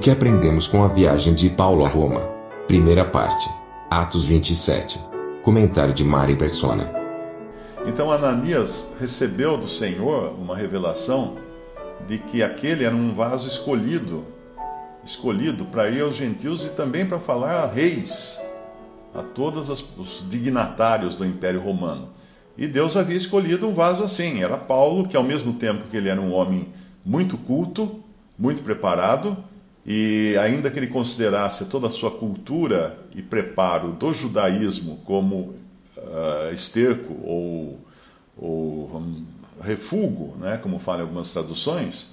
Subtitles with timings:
[0.00, 2.22] Que aprendemos com a viagem de Paulo a Roma?
[2.66, 3.46] Primeira parte.
[3.90, 4.98] Atos 27.
[5.42, 6.90] Comentário de Mari Persona.
[7.86, 11.36] Então Ananias recebeu do Senhor uma revelação
[12.06, 14.24] de que aquele era um vaso escolhido,
[15.04, 18.40] escolhido para ir aos gentios e também para falar a reis,
[19.14, 22.08] a todos os dignatários do Império Romano.
[22.56, 26.08] E Deus havia escolhido um vaso assim, era Paulo, que ao mesmo tempo que ele
[26.08, 26.72] era um homem
[27.04, 28.00] muito culto,
[28.38, 29.36] muito preparado,
[29.92, 35.56] e ainda que ele considerasse toda a sua cultura e preparo do judaísmo como
[35.96, 37.80] uh, esterco ou,
[38.36, 39.26] ou um,
[39.60, 42.10] refúgio, né, como falam algumas traduções,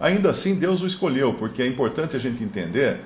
[0.00, 3.00] ainda assim Deus o escolheu, porque é importante a gente entender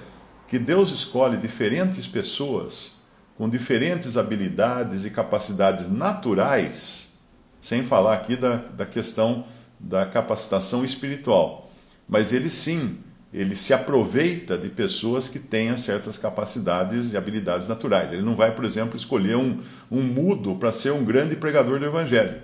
[0.48, 2.92] que Deus escolhe diferentes pessoas
[3.36, 7.18] com diferentes habilidades e capacidades naturais,
[7.60, 9.44] sem falar aqui da, da questão
[9.78, 11.70] da capacitação espiritual.
[12.08, 18.12] Mas ele sim ele se aproveita de pessoas que tenham certas capacidades e habilidades naturais.
[18.12, 19.58] Ele não vai, por exemplo, escolher um,
[19.90, 22.40] um mudo para ser um grande pregador do Evangelho.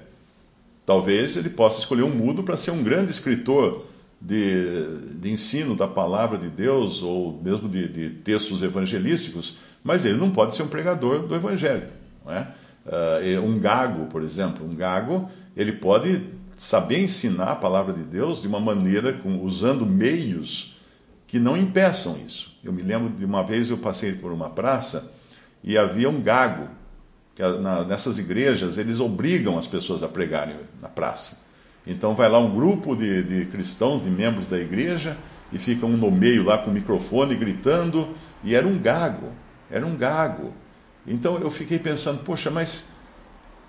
[0.85, 3.87] Talvez ele possa escolher um mudo para ser um grande escritor
[4.21, 9.55] de, de, ensino da palavra de Deus ou mesmo de, de, textos evangelísticos,
[9.85, 11.87] mas ele não pode ser um pregador do Evangelho.
[12.27, 16.21] Uh, um gago, por exemplo, um gago, ele pode
[16.57, 20.80] saber ensinar a palavra de Deus de uma maneira, com, usando meios
[21.31, 22.59] que não impeçam isso.
[22.63, 25.13] Eu me lembro de uma vez eu passei por uma praça
[25.63, 26.69] e havia um gago.
[27.37, 31.39] Que na, nessas igrejas eles obrigam as pessoas a pregarem na praça.
[31.87, 35.17] Então vai lá um grupo de, de cristãos, de membros da igreja,
[35.53, 38.09] e fica um no meio lá com o microfone gritando,
[38.43, 39.33] e era um gago,
[39.71, 40.53] era um gago.
[41.07, 42.89] Então eu fiquei pensando, poxa, mas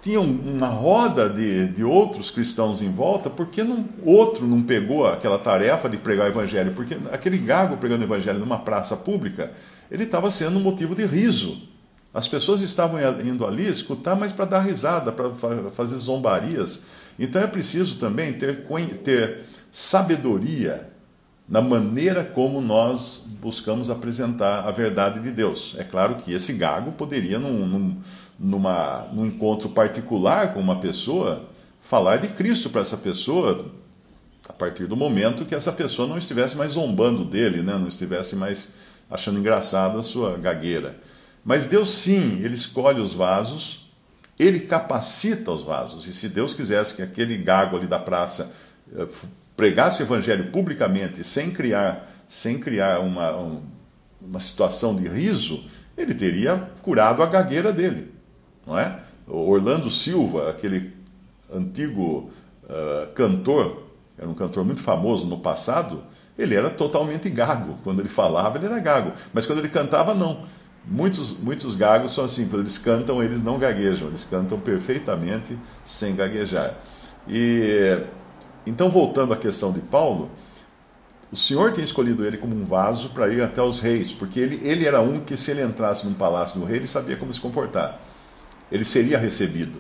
[0.02, 5.06] tinha uma roda de, de outros cristãos em volta, por que não, outro não pegou
[5.06, 6.74] aquela tarefa de pregar o evangelho?
[6.74, 9.52] Porque aquele gago pregando o evangelho numa praça pública,
[9.92, 11.62] ele estava sendo um motivo de riso.
[12.14, 15.30] As pessoas estavam indo ali escutar, mas para dar risada, para
[15.70, 16.84] fazer zombarias.
[17.18, 18.66] Então é preciso também ter,
[19.04, 19.40] ter
[19.72, 20.90] sabedoria
[21.48, 25.76] na maneira como nós buscamos apresentar a verdade de Deus.
[25.78, 27.98] É claro que esse gago poderia, num
[28.42, 31.48] numa, num encontro particular com uma pessoa,
[31.80, 33.72] falar de Cristo para essa pessoa,
[34.50, 37.78] a partir do momento que essa pessoa não estivesse mais zombando dele, né?
[37.78, 38.72] não estivesse mais
[39.10, 41.00] achando engraçada a sua gagueira.
[41.46, 43.92] Mas Deus sim, Ele escolhe os vasos,
[44.40, 46.08] Ele capacita os vasos.
[46.08, 48.52] E se Deus quisesse que aquele gago ali da praça
[48.96, 49.08] eh,
[49.56, 53.62] pregasse o evangelho publicamente, sem criar, sem criar uma, um,
[54.22, 55.64] uma situação de riso,
[55.96, 58.11] ele teria curado a gagueira dele
[58.66, 59.00] não é?
[59.28, 60.94] Orlando Silva, aquele
[61.54, 62.30] antigo
[62.66, 63.84] uh, cantor,
[64.18, 66.04] era um cantor muito famoso no passado,
[66.38, 67.78] ele era totalmente gago.
[67.84, 69.12] Quando ele falava, ele era gago.
[69.34, 70.46] Mas quando ele cantava, não.
[70.86, 76.16] Muitos, muitos gagos são assim, quando eles cantam, eles não gaguejam, eles cantam perfeitamente sem
[76.16, 76.78] gaguejar.
[77.28, 78.04] E
[78.66, 80.32] então, voltando à questão de Paulo,
[81.32, 84.60] o Senhor tinha escolhido ele como um vaso para ir até os reis, porque ele,
[84.68, 87.40] ele era um que, se ele entrasse num palácio do rei, ele sabia como se
[87.40, 88.00] comportar
[88.72, 89.80] ele seria recebido.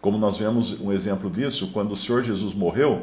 [0.00, 3.02] Como nós vemos um exemplo disso quando o Senhor Jesus morreu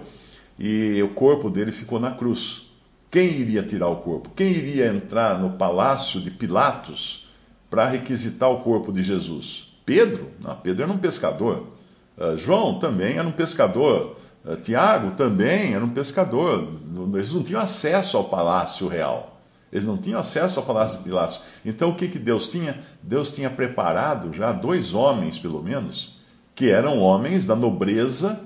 [0.59, 2.67] e o corpo dele ficou na cruz.
[3.09, 4.29] Quem iria tirar o corpo?
[4.35, 7.27] Quem iria entrar no palácio de Pilatos
[7.69, 9.73] para requisitar o corpo de Jesus?
[9.85, 10.31] Pedro?
[10.41, 11.67] Não, Pedro era um pescador.
[12.17, 14.15] Uh, João também era um pescador.
[14.45, 16.65] Uh, Tiago também era um pescador.
[17.13, 19.40] Eles não tinham acesso ao palácio real.
[19.71, 21.41] Eles não tinham acesso ao palácio de Pilatos.
[21.65, 22.77] Então o que, que Deus tinha?
[23.01, 26.17] Deus tinha preparado já dois homens, pelo menos,
[26.53, 28.39] que eram homens da nobreza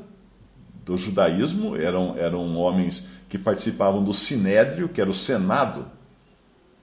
[0.86, 5.88] do judaísmo, eram, eram homens que participavam do sinédrio, que era o senado,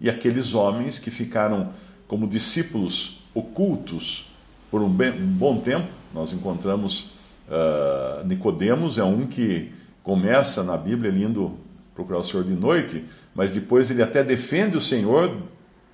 [0.00, 1.72] e aqueles homens que ficaram
[2.08, 4.26] como discípulos ocultos
[4.70, 5.88] por um, bem, um bom tempo.
[6.12, 7.12] Nós encontramos
[7.48, 9.72] uh, Nicodemos, é um que
[10.02, 11.56] começa na Bíblia ele indo
[11.94, 13.04] procurar o Senhor de noite,
[13.34, 15.34] mas depois ele até defende o Senhor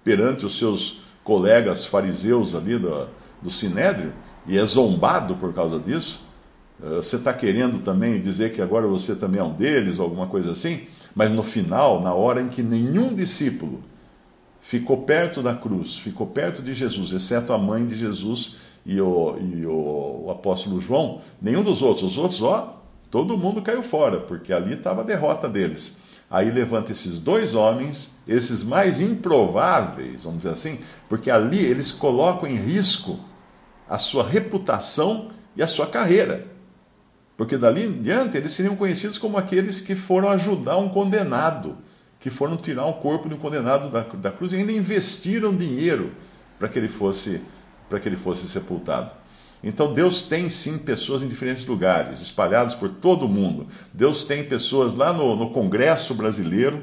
[0.04, 3.08] perante os seus colegas fariseus ali do,
[3.42, 4.12] do Sinédrio,
[4.46, 6.22] e é zombado por causa disso.
[6.80, 10.86] Você está querendo também dizer que agora você também é um deles, alguma coisa assim?
[11.14, 13.82] Mas no final, na hora em que nenhum discípulo
[14.60, 18.56] ficou perto da cruz, ficou perto de Jesus, exceto a mãe de Jesus
[18.86, 22.80] e o, e o, o apóstolo João, nenhum dos outros, os outros, ó,
[23.10, 26.08] todo mundo caiu fora, porque ali estava a derrota deles.
[26.30, 30.78] Aí levanta esses dois homens, esses mais improváveis, vamos dizer assim,
[31.08, 33.18] porque ali eles colocam em risco
[33.88, 36.46] a sua reputação e a sua carreira.
[37.34, 41.78] Porque dali em diante eles seriam conhecidos como aqueles que foram ajudar um condenado,
[42.18, 46.12] que foram tirar o corpo de um condenado da, da cruz e ainda investiram dinheiro
[46.58, 47.40] para que ele fosse
[47.88, 49.14] para que ele fosse sepultado.
[49.62, 53.66] Então Deus tem sim pessoas em diferentes lugares, espalhadas por todo o mundo.
[53.92, 56.82] Deus tem pessoas lá no, no Congresso brasileiro,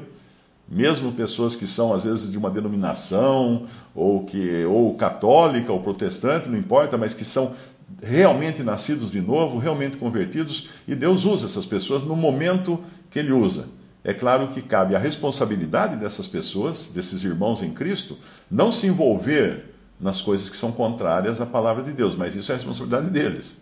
[0.68, 3.64] mesmo pessoas que são às vezes de uma denominação
[3.94, 7.54] ou que ou católica ou protestante, não importa, mas que são
[8.02, 12.80] realmente nascidos de novo, realmente convertidos, e Deus usa essas pessoas no momento
[13.10, 13.68] que ele usa.
[14.02, 18.16] É claro que cabe a responsabilidade dessas pessoas, desses irmãos em Cristo,
[18.50, 22.54] não se envolver nas coisas que são contrárias à palavra de Deus, mas isso é
[22.54, 23.58] responsabilidade deles.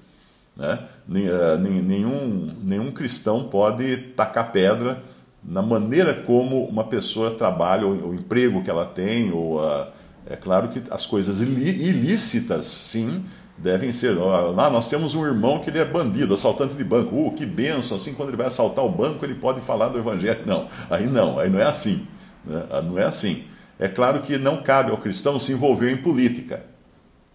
[0.56, 0.78] Né?
[1.14, 5.02] Eh, nenhum, nenhum cristão pode tacar pedra
[5.42, 9.92] na maneira como uma pessoa trabalha, ou o emprego que ela tem, ou a,
[10.26, 13.22] é claro que as coisas ilícitas, sim,
[13.58, 14.12] devem ser.
[14.12, 17.14] Lá nós temos um irmão que ele é bandido, assaltante de banco.
[17.14, 17.96] Uh, que benção!
[17.96, 20.40] Assim, quando ele vai assaltar o banco, ele pode falar do evangelho.
[20.46, 22.06] Não, aí não, aí não é assim.
[22.44, 22.66] Né?
[22.84, 23.44] Não é assim.
[23.78, 26.64] É claro que não cabe ao cristão se envolver em política.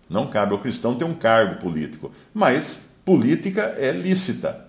[0.09, 2.11] Não cabe ao cristão ter um cargo político.
[2.33, 4.65] Mas política é lícita,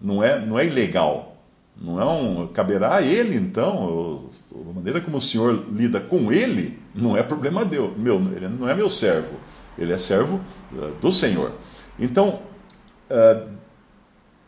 [0.00, 1.32] não é, não é ilegal.
[1.80, 2.46] Não é um.
[2.48, 7.64] Caberá a ele, então, a maneira como o senhor lida com ele, não é problema
[7.64, 7.94] meu,
[8.36, 9.36] ele não é meu servo,
[9.78, 10.40] ele é servo
[10.72, 11.52] uh, do Senhor.
[11.98, 12.40] Então,
[13.10, 13.48] uh,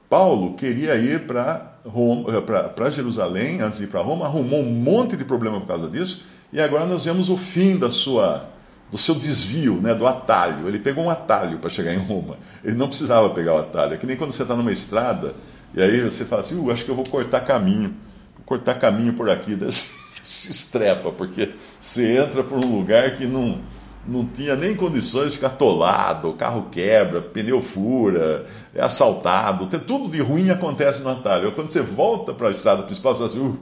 [0.08, 5.24] Paulo queria ir para uh, Jerusalém, antes de ir para Roma, arrumou um monte de
[5.24, 6.24] problema por causa disso,
[6.54, 8.48] e agora nós vemos o fim da sua,
[8.90, 10.66] do seu desvio, né, do atalho.
[10.68, 12.38] Ele pegou um atalho para chegar em Roma.
[12.62, 13.94] Ele não precisava pegar o atalho.
[13.94, 15.34] É que nem quando você está numa estrada
[15.74, 17.94] e aí você fala assim: uh, acho que eu vou cortar caminho.
[18.36, 19.56] Vou cortar caminho por aqui.
[19.56, 23.58] Daí se estrepa, porque você entra por um lugar que não,
[24.06, 30.08] não tinha nem condições de ficar atolado, o carro quebra, pneu fura, é assaltado, tudo
[30.08, 31.52] de ruim acontece no atalho.
[31.52, 33.58] Quando você volta para a estrada principal, você fala assim, uh,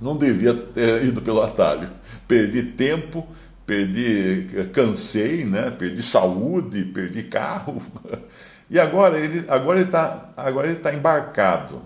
[0.00, 1.90] não devia ter ido pelo atalho.
[2.26, 3.26] Perdi tempo,
[3.66, 5.70] perdi, cansei, né?
[5.70, 7.80] perdi saúde, perdi carro.
[8.70, 11.82] E agora ele agora está agora ele tá embarcado,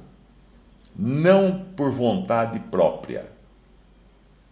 [0.97, 3.31] não por vontade própria.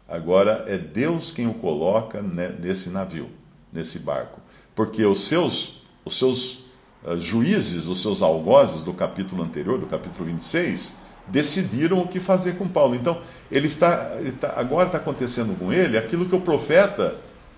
[0.09, 3.29] Agora é Deus quem o coloca nesse navio,
[3.73, 4.41] nesse barco,
[4.77, 6.65] porque os seus os seus
[7.05, 12.55] uh, juízes, os seus algozes do capítulo anterior, do capítulo 26, decidiram o que fazer
[12.55, 12.95] com Paulo.
[12.95, 13.19] Então,
[13.51, 17.15] ele está, ele está agora está acontecendo com ele aquilo que o profeta,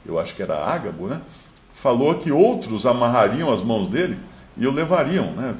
[0.06, 1.20] eu acho que era Ágabo, né,
[1.72, 4.18] falou que outros amarrariam as mãos dele
[4.56, 5.54] e o levariam, né,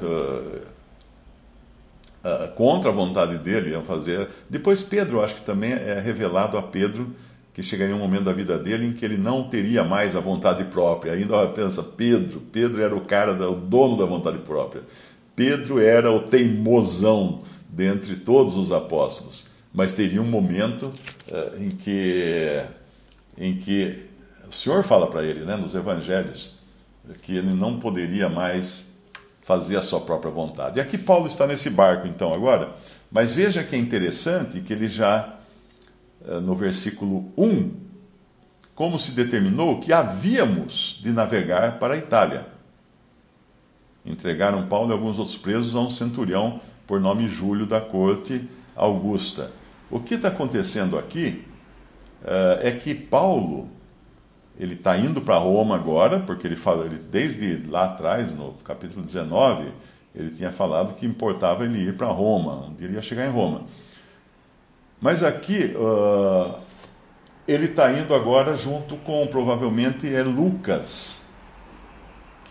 [2.55, 4.27] contra a vontade dele, iam fazer.
[4.49, 7.13] Depois Pedro, acho que também é revelado a Pedro
[7.53, 10.63] que chegaria um momento da vida dele em que ele não teria mais a vontade
[10.65, 11.13] própria.
[11.13, 14.81] Ainda pensa, Pedro, Pedro era o cara, o dono da vontade própria.
[15.35, 17.41] Pedro era o teimosão
[17.75, 22.63] dentre todos os apóstolos, mas teria um momento uh, em que
[23.35, 23.97] em que
[24.47, 26.53] o Senhor fala para ele, né, nos evangelhos,
[27.23, 28.93] que ele não poderia mais
[29.41, 30.77] fazer a sua própria vontade.
[30.77, 32.71] E aqui Paulo está nesse barco então agora,
[33.11, 35.35] mas veja que é interessante que ele já
[36.21, 37.83] uh, no versículo 1
[38.75, 42.52] como se determinou que havíamos de navegar para a Itália.
[44.05, 49.51] Entregaram Paulo e alguns outros presos a um centurião por nome Júlio da corte Augusta.
[49.89, 51.45] O que está acontecendo aqui
[52.23, 53.69] uh, é que Paulo
[54.59, 59.03] ele está indo para Roma agora, porque ele fala, ele, desde lá atrás, no capítulo
[59.03, 59.71] 19,
[60.13, 63.63] ele tinha falado que importava ele ir para Roma, dia ele ia chegar em Roma.
[65.01, 66.55] Mas aqui uh,
[67.47, 71.22] ele está indo agora junto com, provavelmente, é Lucas,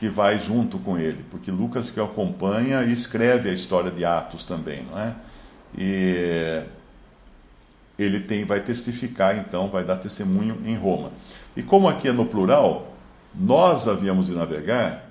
[0.02, 4.44] que vai junto com ele, porque Lucas que acompanha e escreve a história de Atos
[4.44, 5.14] também, não é?
[5.78, 6.60] E
[7.96, 11.12] ele tem, vai testificar, então, vai dar testemunho em Roma.
[11.54, 12.96] E como aqui é no plural,
[13.32, 15.08] nós havíamos de navegar,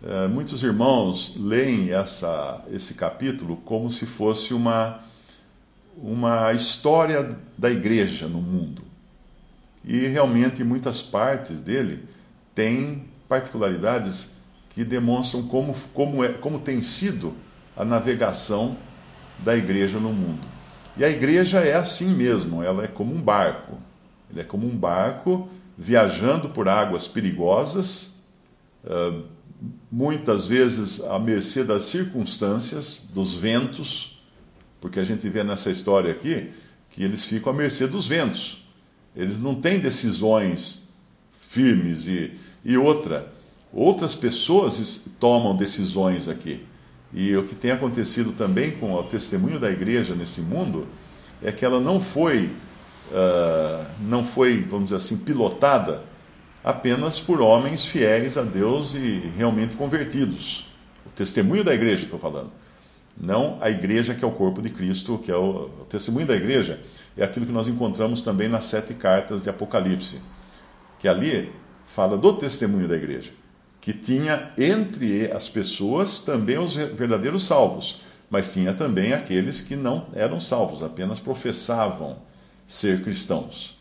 [0.00, 5.00] eh, muitos irmãos leem essa, esse capítulo como se fosse uma,
[5.96, 8.82] uma história da igreja no mundo.
[9.84, 12.08] E realmente muitas partes dele
[12.54, 14.30] têm particularidades
[14.70, 17.32] que demonstram como, como, é, como tem sido
[17.76, 18.76] a navegação
[19.38, 20.44] da igreja no mundo.
[20.96, 23.78] E a igreja é assim mesmo, ela é como um barco.
[24.32, 28.14] Ela é como um barco viajando por águas perigosas,
[28.84, 29.22] uh,
[29.90, 34.20] muitas vezes à mercê das circunstâncias, dos ventos,
[34.80, 36.50] porque a gente vê nessa história aqui
[36.90, 38.66] que eles ficam à mercê dos ventos.
[39.14, 40.90] Eles não têm decisões
[41.30, 43.32] firmes e, e outra,
[43.72, 46.66] outras pessoas tomam decisões aqui.
[47.12, 50.86] E o que tem acontecido também com o testemunho da igreja nesse mundo
[51.42, 52.46] é que ela não foi,
[53.10, 56.04] uh, não foi, vamos dizer assim, pilotada
[56.62, 60.68] apenas por homens fiéis a Deus e realmente convertidos.
[61.06, 62.52] O testemunho da igreja, estou falando.
[63.20, 66.36] Não a igreja que é o corpo de Cristo, que é o, o testemunho da
[66.36, 66.80] igreja,
[67.16, 70.20] é aquilo que nós encontramos também nas sete cartas de Apocalipse,
[70.98, 71.50] que ali
[71.94, 73.32] fala do testemunho da igreja
[73.80, 80.06] que tinha entre as pessoas também os verdadeiros salvos, mas tinha também aqueles que não
[80.12, 82.18] eram salvos, apenas professavam
[82.66, 83.76] ser cristãos.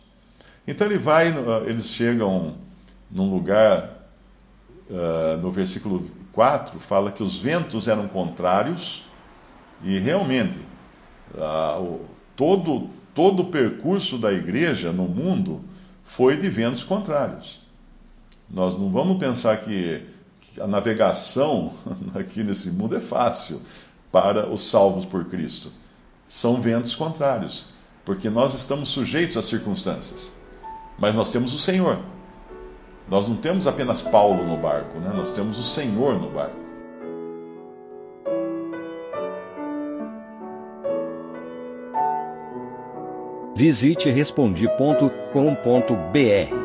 [0.66, 1.34] Então ele vai,
[1.68, 2.56] eles chegam
[3.12, 4.08] num lugar,
[4.90, 9.04] uh, no versículo 4, fala que os ventos eram contrários,
[9.84, 10.60] e realmente,
[11.36, 15.62] uh, o, todo, todo o percurso da igreja no mundo
[16.04, 17.60] foi de ventos contrários.
[18.50, 20.04] Nós não vamos pensar que
[20.60, 21.72] a navegação
[22.16, 23.62] aqui nesse mundo é fácil
[24.12, 25.72] para os salvos por Cristo.
[26.26, 27.68] São ventos contrários,
[28.04, 30.34] porque nós estamos sujeitos às circunstâncias.
[30.98, 32.00] Mas nós temos o Senhor.
[33.08, 35.12] Nós não temos apenas Paulo no barco, né?
[35.16, 36.70] nós temos o Senhor no barco.
[43.56, 46.59] Visite respondi.com.br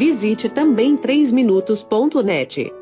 [0.00, 2.72] Visite também 3minutos.net.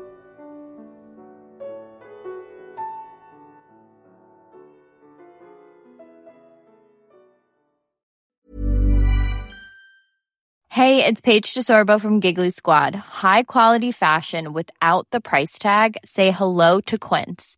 [10.69, 12.95] Hey, it's Paige DeSorbo from Giggly Squad.
[12.95, 15.97] High quality fashion without the price tag.
[16.05, 17.57] Say hello to Quince.